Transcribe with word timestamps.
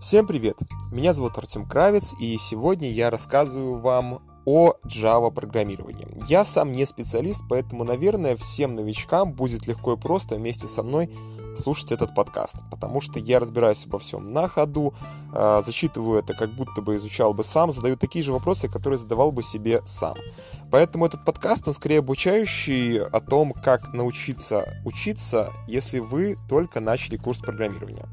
Всем 0.00 0.28
привет! 0.28 0.56
Меня 0.92 1.12
зовут 1.12 1.36
Артем 1.38 1.66
Кравец, 1.66 2.14
и 2.20 2.38
сегодня 2.38 2.88
я 2.88 3.10
рассказываю 3.10 3.78
вам 3.78 4.22
о 4.44 4.74
Java 4.86 5.32
программировании. 5.32 6.06
Я 6.28 6.44
сам 6.44 6.70
не 6.70 6.86
специалист, 6.86 7.40
поэтому, 7.48 7.82
наверное, 7.82 8.36
всем 8.36 8.76
новичкам 8.76 9.32
будет 9.32 9.66
легко 9.66 9.94
и 9.94 9.96
просто 9.96 10.36
вместе 10.36 10.68
со 10.68 10.84
мной 10.84 11.10
слушать 11.58 11.92
этот 11.92 12.14
подкаст, 12.14 12.56
потому 12.70 13.00
что 13.00 13.18
я 13.18 13.40
разбираюсь 13.40 13.84
обо 13.86 13.98
всем 13.98 14.32
на 14.32 14.48
ходу, 14.48 14.94
э, 15.32 15.62
зачитываю 15.64 16.20
это, 16.20 16.34
как 16.34 16.54
будто 16.54 16.80
бы 16.80 16.96
изучал 16.96 17.34
бы 17.34 17.44
сам, 17.44 17.72
задаю 17.72 17.96
такие 17.96 18.24
же 18.24 18.32
вопросы, 18.32 18.68
которые 18.68 18.98
задавал 18.98 19.32
бы 19.32 19.42
себе 19.42 19.82
сам. 19.84 20.14
Поэтому 20.70 21.06
этот 21.06 21.24
подкаст, 21.24 21.66
он 21.68 21.74
скорее 21.74 21.98
обучающий 21.98 23.02
о 23.02 23.20
том, 23.20 23.52
как 23.52 23.92
научиться 23.92 24.64
учиться, 24.84 25.52
если 25.66 25.98
вы 25.98 26.36
только 26.48 26.80
начали 26.80 27.16
курс 27.16 27.38
программирования. 27.38 28.06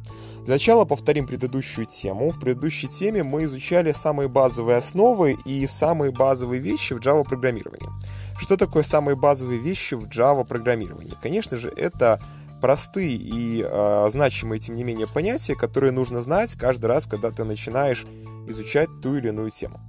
Для 0.45 0.55
начала 0.55 0.85
повторим 0.85 1.25
предыдущую 1.25 1.87
тему. 1.87 2.29
В 2.29 2.39
предыдущей 2.39 2.87
теме 2.87 3.23
мы 3.23 3.45
изучали 3.45 3.91
самые 3.93 4.27
базовые 4.29 4.77
основы 4.77 5.37
и 5.43 5.65
самые 5.65 6.11
базовые 6.11 6.61
вещи 6.61 6.93
в 6.93 6.99
Java 6.99 7.23
программировании. 7.23 7.89
Что 8.37 8.55
такое 8.55 8.83
самые 8.83 9.15
базовые 9.15 9.59
вещи 9.59 9.95
в 9.95 10.03
Java 10.03 10.45
программировании? 10.45 11.13
Конечно 11.19 11.57
же, 11.57 11.69
это 11.69 12.21
простые 12.65 13.13
и 13.13 13.63
э, 13.63 14.07
значимые, 14.09 14.59
тем 14.59 14.75
не 14.75 14.83
менее, 14.83 15.05
понятия, 15.05 15.53
которые 15.53 15.91
нужно 15.91 16.19
знать 16.21 16.55
каждый 16.55 16.87
раз, 16.87 17.05
когда 17.05 17.29
ты 17.29 17.43
начинаешь 17.43 18.07
изучать 18.47 18.89
ту 19.03 19.13
или 19.17 19.27
иную 19.27 19.51
тему. 19.51 19.79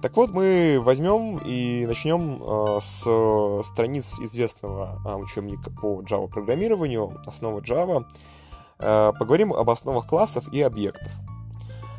Так 0.00 0.16
вот, 0.16 0.30
мы 0.30 0.80
возьмем 0.80 1.38
и 1.38 1.86
начнем 1.86 2.40
э, 2.40 2.78
с 2.80 3.64
страниц 3.66 4.20
известного 4.20 5.00
э, 5.04 5.16
учебника 5.16 5.68
по 5.68 6.00
Java 6.02 6.28
программированию, 6.28 7.20
основы 7.26 7.60
Java. 7.60 8.04
Э, 8.78 9.10
поговорим 9.18 9.52
об 9.52 9.68
основах 9.68 10.06
классов 10.06 10.44
и 10.52 10.62
объектов. 10.62 11.10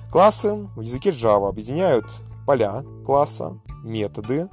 Классы 0.09 0.69
в 0.73 0.79
языке 0.79 1.09
Java 1.09 1.49
объединяют 1.49 2.05
поля 2.45 2.85
класса, 3.05 3.59
методы 3.83 4.47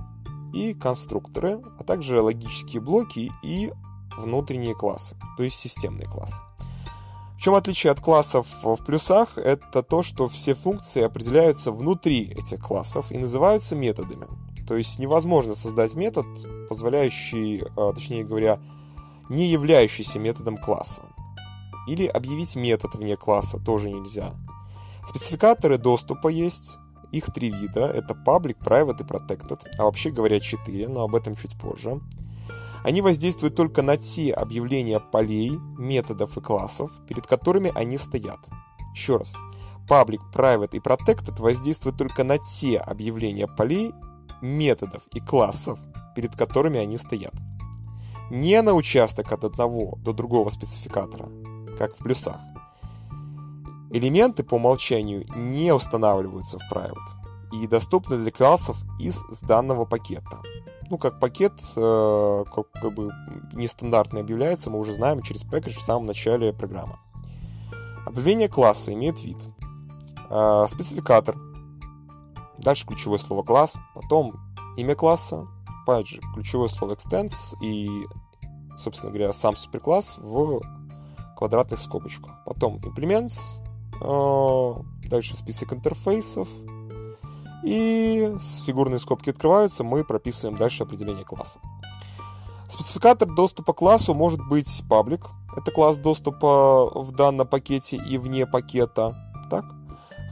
и 0.53 0.75
конструкторы, 0.75 1.61
а 1.79 1.85
также 1.85 2.21
логические 2.21 2.83
блоки 2.83 3.31
и 3.45 3.71
внутренние 4.19 4.75
классы, 4.75 5.17
то 5.37 5.43
есть 5.43 5.59
системные 5.59 6.07
классы. 6.07 6.41
В 7.39 7.41
чем 7.41 7.55
отличие 7.55 7.93
от 7.93 8.01
классов 8.01 8.49
в 8.65 8.85
плюсах? 8.85 9.39
Это 9.39 9.85
то, 9.85 10.03
что 10.03 10.27
все 10.27 10.55
функции 10.55 11.03
определяются 11.03 11.71
внутри 11.71 12.33
этих 12.33 12.61
классов 12.61 13.13
и 13.13 13.19
называются 13.19 13.77
методами. 13.77 14.27
То 14.67 14.77
есть 14.77 14.99
невозможно 14.99 15.55
создать 15.55 15.95
метод, 15.95 16.27
позволяющий, 16.69 17.63
а, 17.77 17.93
точнее 17.93 18.25
говоря, 18.25 18.59
не 19.29 19.47
являющийся 19.47 20.19
методом 20.19 20.57
класса. 20.57 21.03
Или 21.87 22.07
объявить 22.07 22.57
метод 22.57 22.97
вне 22.97 23.17
класса 23.17 23.59
тоже 23.59 23.89
нельзя. 23.89 24.35
Спецификаторы 25.07 25.79
доступа 25.79 26.29
есть, 26.29 26.77
их 27.13 27.33
три 27.33 27.51
вида. 27.51 27.87
Это 27.87 28.15
public, 28.15 28.59
private 28.59 29.01
и 29.01 29.05
protected, 29.05 29.61
а 29.79 29.85
вообще 29.85 30.11
говоря 30.11 30.41
четыре, 30.41 30.89
но 30.89 31.03
об 31.03 31.15
этом 31.15 31.37
чуть 31.37 31.59
позже. 31.59 32.01
Они 32.85 33.03
воздействуют 33.03 33.57
только 33.57 33.83
на 33.83 33.97
те 33.97 34.33
объявления 34.33 35.01
полей, 35.01 35.59
методов 35.77 36.37
и 36.37 36.41
классов, 36.41 36.91
перед 37.07 37.27
которыми 37.27 37.73
они 37.75 37.99
стоят. 37.99 38.39
Еще 38.95 39.17
раз. 39.17 39.35
Public, 39.89 40.21
Private 40.33 40.77
и 40.77 40.79
Protected 40.79 41.41
воздействуют 41.41 41.97
только 41.97 42.25
на 42.25 42.39
те 42.39 42.79
объявления 42.79 43.47
полей, 43.47 43.93
методов 44.43 45.03
и 45.13 45.21
классов, 45.21 45.79
перед 46.15 46.37
которыми 46.37 46.79
они 46.79 46.97
стоят. 46.97 47.35
Не 48.31 48.61
на 48.63 48.75
участок 48.75 49.33
от 49.33 49.45
одного 49.45 49.97
до 49.99 50.13
другого 50.13 50.51
спецификатора, 50.51 51.29
как 51.79 51.97
в 51.97 51.99
плюсах. 51.99 52.39
Элементы 53.91 54.45
по 54.45 54.57
умолчанию 54.57 55.25
не 55.35 55.73
устанавливаются 55.73 56.59
в 56.59 56.71
Private 56.71 57.63
и 57.63 57.67
доступны 57.67 58.19
для 58.19 58.31
классов 58.31 58.77
из 59.01 59.23
данного 59.41 59.87
пакета– 59.87 60.43
ну, 60.91 60.99
как 60.99 61.21
пакет, 61.21 61.53
э, 61.77 62.45
как, 62.55 62.71
как 62.73 62.95
бы 62.95 63.11
нестандартный 63.53 64.21
объявляется, 64.21 64.71
мы 64.71 64.79
уже 64.79 64.93
знаем 64.93 65.23
через 65.23 65.45
package 65.45 65.79
в 65.79 65.83
самом 65.83 66.07
начале 66.07 66.53
программы. 66.53 66.97
Объявление 68.07 68.49
класса 68.49 68.93
имеет 68.95 69.23
вид. 69.23 69.39
Э, 70.31 70.67
спецификатор. 70.71 71.37
Дальше 72.59 72.87
ключевое 72.87 73.19
слово 73.19 73.43
класс. 73.43 73.77
Потом 73.95 74.35
имя 74.77 74.95
класса. 74.95 75.47
Опять 75.83 76.09
же, 76.09 76.21
ключевое 76.35 76.69
слово 76.69 76.93
extends 76.93 77.35
и, 77.63 77.89
собственно 78.77 79.11
говоря, 79.11 79.33
сам 79.33 79.57
суперкласс 79.57 80.17
в 80.19 80.61
квадратных 81.37 81.79
скобочках. 81.81 82.33
Потом 82.45 82.77
implements. 82.77 83.39
Э, 84.01 85.09
дальше 85.09 85.37
список 85.37 85.73
интерфейсов 85.73 86.49
и 87.65 88.35
фигурные 88.65 88.99
скобки 88.99 89.31
открываются, 89.31 89.85
мы 89.85 90.05
прописываем 90.05 90.57
дальше 90.57 90.85
определение 90.85 91.25
класса. 91.25 91.59
Спецификатор 92.69 93.29
доступа 93.29 93.73
к 93.73 93.77
классу 93.79 94.15
может 94.15 94.41
быть 94.47 94.83
паблик. 94.89 95.27
Это 95.57 95.71
класс 95.71 95.97
доступа 95.97 96.91
в 96.95 97.13
данном 97.13 97.47
пакете 97.47 97.97
и 97.97 98.19
вне 98.19 98.47
пакета. 98.47 99.17
Так? 99.51 99.65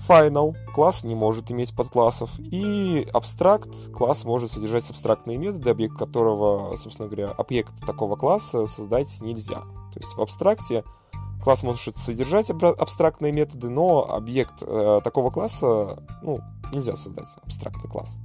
Final 0.06 0.54
класс 0.72 1.03
не 1.03 1.15
может 1.15 1.50
иметь 1.50 1.75
подклассов. 1.75 2.31
И 2.38 3.09
абстракт 3.12 3.70
класс 3.92 4.25
может 4.25 4.53
содержать 4.53 4.88
абстрактные 4.91 5.38
методы, 5.38 5.70
объект 5.70 5.97
которого, 5.97 6.76
собственно 6.76 7.09
говоря, 7.09 7.31
объект 7.31 7.75
такого 7.86 8.16
класса 8.16 8.66
создать 8.66 9.20
нельзя. 9.20 9.62
То 9.92 10.00
есть 10.00 10.15
в 10.16 10.20
абстракте 10.20 10.84
класс 11.42 11.62
может 11.62 11.97
содержать 11.97 12.50
абстрактные 12.50 13.32
методы, 13.32 13.70
но 13.70 14.04
объект 14.09 14.62
э, 14.62 15.00
такого 15.03 15.31
класса 15.31 16.03
ну, 16.22 16.41
Нельзя 16.72 16.97
создать 16.97 17.28
абстрактный 17.43 17.91
класс. 17.91 18.19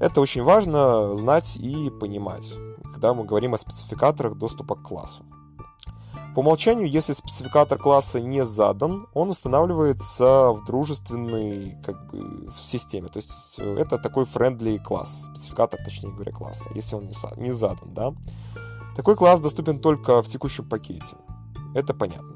Это 0.00 0.20
очень 0.20 0.42
важно 0.42 1.16
знать 1.16 1.56
и 1.56 1.90
понимать, 1.90 2.52
когда 2.92 3.14
мы 3.14 3.24
говорим 3.24 3.54
о 3.54 3.58
спецификаторах 3.58 4.36
доступа 4.36 4.74
к 4.74 4.82
классу. 4.82 5.24
По 6.34 6.40
умолчанию, 6.40 6.86
если 6.86 7.14
спецификатор 7.14 7.78
класса 7.78 8.20
не 8.20 8.44
задан, 8.44 9.06
он 9.14 9.30
устанавливается 9.30 10.52
в 10.52 10.66
дружественной 10.66 11.78
как 11.82 12.10
бы, 12.10 12.50
в 12.50 12.60
системе. 12.60 13.08
То 13.08 13.20
есть 13.20 13.54
э, 13.58 13.76
это 13.78 13.96
такой 13.96 14.24
friendly 14.24 14.78
класс, 14.78 15.22
спецификатор, 15.30 15.80
точнее 15.82 16.12
говоря, 16.12 16.32
класса, 16.32 16.68
если 16.74 16.94
он 16.94 17.10
не 17.38 17.52
задан. 17.52 17.94
Да? 17.94 18.12
Такой 18.96 19.16
класс 19.16 19.40
доступен 19.40 19.80
только 19.80 20.22
в 20.22 20.28
текущем 20.28 20.68
пакете. 20.68 21.16
Это 21.74 21.94
понятно. 21.94 22.35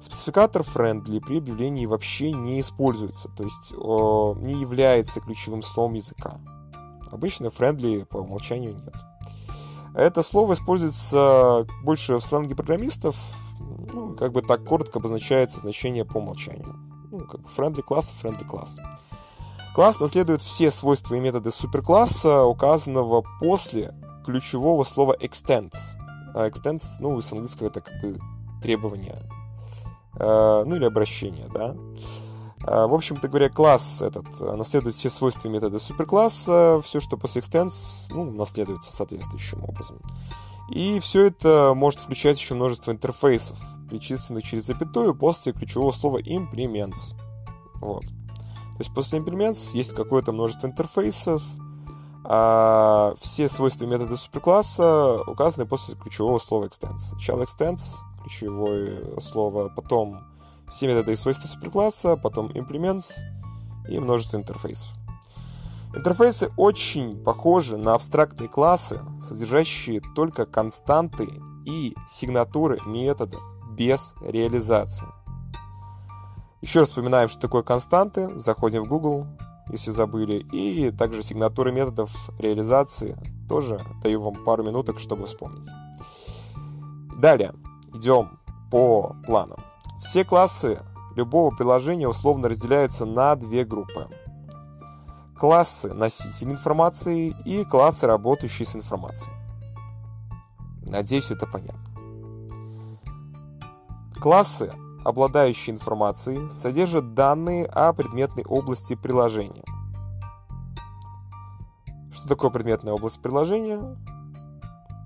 Спецификатор 0.00 0.62
friendly 0.62 1.20
при 1.20 1.38
объявлении 1.38 1.86
вообще 1.86 2.32
не 2.32 2.60
используется, 2.60 3.28
то 3.30 3.42
есть 3.42 3.72
не 3.72 4.60
является 4.60 5.20
ключевым 5.20 5.62
словом 5.62 5.94
языка. 5.94 6.38
Обычно 7.10 7.46
friendly 7.46 8.04
по 8.04 8.18
умолчанию 8.18 8.74
нет. 8.74 8.94
Это 9.94 10.22
слово 10.22 10.54
используется 10.54 11.66
больше 11.82 12.16
в 12.16 12.20
сленге 12.20 12.54
программистов, 12.54 13.16
ну, 13.92 14.14
как 14.14 14.32
бы 14.32 14.42
так 14.42 14.64
коротко 14.64 14.98
обозначается 15.00 15.60
значение 15.60 16.04
по 16.04 16.18
умолчанию. 16.18 16.76
Ну, 17.10 17.20
как 17.20 17.40
бы 17.40 17.48
friendly 17.48 17.82
класс, 17.82 18.14
friendly 18.22 18.44
класс. 18.44 18.76
Класс 19.74 19.98
наследует 19.98 20.42
все 20.42 20.70
свойства 20.70 21.14
и 21.14 21.20
методы 21.20 21.50
суперкласса, 21.50 22.44
указанного 22.44 23.24
после 23.40 23.94
ключевого 24.24 24.84
слова 24.84 25.16
extends. 25.18 25.76
А 26.34 26.48
extends, 26.48 26.84
ну, 27.00 27.20
с 27.20 27.32
английского 27.32 27.68
это 27.68 27.80
как 27.80 28.00
бы 28.00 28.18
требование 28.62 29.28
ну 30.18 30.74
или 30.74 30.84
обращение, 30.84 31.48
да. 31.52 31.74
Э, 32.66 32.86
в 32.86 32.94
общем-то 32.94 33.28
говоря, 33.28 33.48
класс 33.48 34.02
этот 34.02 34.26
э, 34.40 34.54
наследует 34.54 34.94
все 34.94 35.10
свойства 35.10 35.48
метода 35.48 35.78
суперкласса, 35.78 36.80
все, 36.82 37.00
что 37.00 37.16
после 37.16 37.40
extends, 37.40 38.06
ну, 38.10 38.30
наследуется 38.30 38.94
соответствующим 38.94 39.64
образом. 39.64 40.00
И 40.70 41.00
все 41.00 41.24
это 41.26 41.72
может 41.74 42.00
включать 42.00 42.38
еще 42.38 42.54
множество 42.54 42.90
интерфейсов, 42.90 43.58
перечисленных 43.90 44.44
через 44.44 44.66
запятую 44.66 45.14
после 45.14 45.52
ключевого 45.52 45.92
слова 45.92 46.18
implements. 46.18 47.14
Вот. 47.76 48.02
То 48.02 48.80
есть 48.80 48.94
после 48.94 49.18
implements 49.18 49.74
есть 49.74 49.94
какое-то 49.94 50.32
множество 50.32 50.66
интерфейсов, 50.66 51.42
а 52.24 53.14
все 53.18 53.48
свойства 53.48 53.86
метода 53.86 54.16
суперкласса 54.16 55.22
указаны 55.26 55.64
после 55.64 55.94
ключевого 55.94 56.38
слова 56.38 56.66
extends. 56.66 56.98
Сначала 56.98 57.44
extends, 57.44 57.96
ключевое 58.28 59.18
слово, 59.20 59.68
потом 59.68 60.20
все 60.68 60.86
методы 60.86 61.12
и 61.12 61.16
свойства 61.16 61.48
суперкласса, 61.48 62.16
потом 62.16 62.48
implements 62.48 63.12
и 63.88 63.98
множество 63.98 64.36
интерфейсов. 64.36 64.90
Интерфейсы 65.94 66.52
очень 66.56 67.22
похожи 67.24 67.78
на 67.78 67.94
абстрактные 67.94 68.48
классы, 68.48 69.00
содержащие 69.26 70.02
только 70.14 70.44
константы 70.44 71.26
и 71.64 71.94
сигнатуры 72.10 72.78
методов 72.84 73.40
без 73.70 74.14
реализации. 74.20 75.06
Еще 76.60 76.80
раз 76.80 76.88
вспоминаем, 76.88 77.28
что 77.28 77.40
такое 77.40 77.62
константы. 77.62 78.28
Заходим 78.40 78.84
в 78.84 78.88
Google, 78.88 79.26
если 79.70 79.92
забыли. 79.92 80.44
И 80.52 80.90
также 80.90 81.22
сигнатуры 81.22 81.70
методов 81.70 82.10
реализации. 82.38 83.16
Тоже 83.48 83.80
даю 84.02 84.20
вам 84.20 84.44
пару 84.44 84.64
минуток, 84.64 84.98
чтобы 84.98 85.26
вспомнить. 85.26 85.68
Далее 87.16 87.52
идем 87.98 88.38
по 88.70 89.16
планам. 89.26 89.58
Все 90.00 90.24
классы 90.24 90.80
любого 91.16 91.54
приложения 91.54 92.08
условно 92.08 92.48
разделяются 92.48 93.04
на 93.04 93.34
две 93.36 93.64
группы. 93.64 94.06
Классы 95.36 95.92
носителей 95.92 96.52
информации 96.52 97.34
и 97.44 97.64
классы, 97.64 98.06
работающие 98.06 98.66
с 98.66 98.74
информацией. 98.76 99.34
Надеюсь, 100.82 101.30
это 101.30 101.46
понятно. 101.46 101.84
Классы, 104.20 104.72
обладающие 105.04 105.74
информацией, 105.74 106.48
содержат 106.48 107.14
данные 107.14 107.66
о 107.66 107.92
предметной 107.92 108.44
области 108.44 108.94
приложения. 108.94 109.64
Что 112.12 112.28
такое 112.28 112.50
предметная 112.50 112.94
область 112.94 113.20
приложения? 113.22 113.96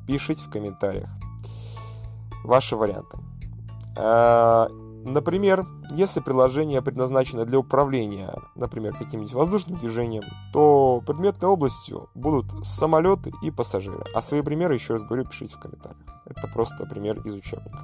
Пишите 0.06 0.44
в 0.44 0.50
комментариях 0.50 1.10
ваши 2.44 2.76
варианты. 2.76 3.18
А, 3.96 4.68
например, 5.04 5.66
если 5.90 6.20
приложение 6.20 6.82
предназначено 6.82 7.44
для 7.44 7.58
управления, 7.58 8.34
например, 8.54 8.94
каким-нибудь 8.96 9.34
воздушным 9.34 9.78
движением, 9.78 10.24
то 10.52 11.02
предметной 11.06 11.48
областью 11.48 12.08
будут 12.14 12.46
самолеты 12.64 13.32
и 13.42 13.50
пассажиры. 13.50 14.04
А 14.14 14.22
свои 14.22 14.42
примеры, 14.42 14.74
еще 14.74 14.94
раз 14.94 15.02
говорю, 15.02 15.24
пишите 15.24 15.56
в 15.56 15.60
комментариях. 15.60 15.98
Это 16.24 16.48
просто 16.48 16.86
пример 16.86 17.20
из 17.26 17.34
учебника. 17.34 17.78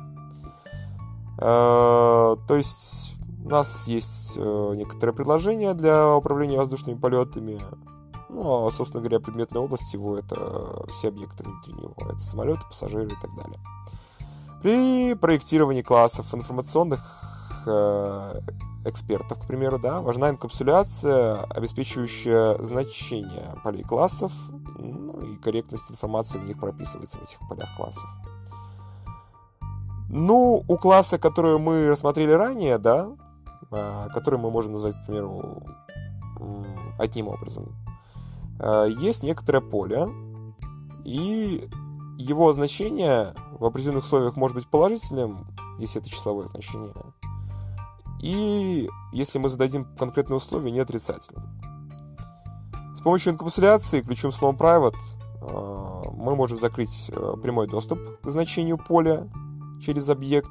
А, 1.41 2.37
то 2.47 2.57
есть 2.57 3.15
у 3.45 3.49
нас 3.49 3.87
есть 3.87 4.35
э, 4.37 4.73
некоторые 4.77 5.15
предложения 5.15 5.73
для 5.73 6.15
управления 6.15 6.59
воздушными 6.59 6.99
полетами. 6.99 7.63
Ну, 8.29 8.67
а, 8.67 8.71
собственно 8.71 9.03
говоря, 9.03 9.21
предметная 9.21 9.63
область 9.63 9.95
его— 9.95 10.19
это 10.19 10.85
все 10.91 11.09
объекты 11.09 11.45
внутри 11.45 11.73
него. 11.75 11.95
Это 11.99 12.19
самолеты, 12.19 12.61
пассажиры 12.69 13.07
и 13.07 13.17
так 13.21 13.35
далее. 13.37 13.59
При 14.63 15.15
проектировании 15.15 15.83
классов 15.83 16.35
информационных 16.35 17.01
э, 17.67 18.41
экспертов, 18.85 19.39
к 19.39 19.47
примеру, 19.47 19.79
да, 19.79 20.01
важна 20.01 20.31
инкапсуляция, 20.31 21.43
обеспечивающая 21.45 22.59
значение 22.59 23.55
полей 23.63 23.85
классов, 23.85 24.33
ну 24.79 25.21
и 25.21 25.37
корректность 25.37 25.91
информации 25.91 26.39
в 26.39 26.45
них 26.45 26.59
прописывается 26.59 27.19
в 27.19 27.23
этих 27.23 27.39
полях 27.49 27.69
классов. 27.77 28.09
Ну, 30.11 30.65
у 30.67 30.77
класса, 30.77 31.19
который 31.19 31.59
мы 31.59 31.89
рассмотрели 31.91 32.33
ранее, 32.33 32.79
да, 32.79 33.11
э, 33.71 34.09
который 34.13 34.39
мы 34.39 34.51
можем 34.51 34.73
назвать, 34.73 34.95
к 34.95 35.07
примеру, 35.07 35.63
одним 36.99 37.29
образом, 37.29 37.75
э, 38.59 38.89
есть 38.99 39.23
некоторое 39.23 39.61
поле, 39.61 40.09
и 41.05 41.69
его 42.19 42.53
значение 42.53 43.35
в 43.53 43.65
определенных 43.65 44.05
условиях 44.05 44.37
может 44.37 44.57
быть 44.57 44.69
положительным, 44.69 45.47
если 45.79 46.01
это 46.01 46.11
числовое 46.11 46.47
значение, 46.47 46.93
и 48.21 48.89
если 49.13 49.39
мы 49.39 49.49
зададим 49.49 49.87
конкретные 49.97 50.37
условия, 50.37 50.73
не 50.73 50.81
отрицательным. 50.81 51.45
С 52.97 53.01
помощью 53.01 53.33
инкапсуляции 53.33 54.01
ключевым 54.01 54.33
словом 54.33 54.57
private 54.57 54.97
э, 55.41 56.11
мы 56.15 56.35
можем 56.35 56.59
закрыть 56.59 57.09
э, 57.09 57.35
прямой 57.41 57.69
доступ 57.69 58.21
к 58.21 58.29
значению 58.29 58.77
поля 58.77 59.29
через 59.81 60.09
объект, 60.09 60.51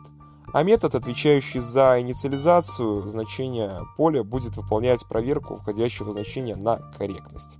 а 0.53 0.63
метод, 0.63 0.95
отвечающий 0.95 1.59
за 1.59 1.99
инициализацию 1.99 3.05
значения 3.09 3.81
поля, 3.97 4.23
будет 4.23 4.55
выполнять 4.55 5.05
проверку 5.05 5.57
входящего 5.57 6.13
значения 6.13 6.55
на 6.55 6.77
корректность. 6.97 7.59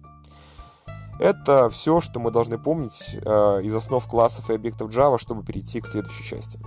Это 1.19 1.69
все, 1.69 1.99
что 1.99 2.19
мы 2.19 2.31
должны 2.31 2.57
помнить 2.57 3.17
э, 3.21 3.61
из 3.63 3.73
основ 3.73 4.05
классов 4.07 4.49
и 4.49 4.53
объектов 4.53 4.91
Java, 4.91 5.17
чтобы 5.17 5.43
перейти 5.43 5.81
к 5.81 5.87
следующей 5.87 6.23
части. 6.23 6.59